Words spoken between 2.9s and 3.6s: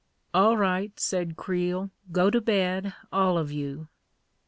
all of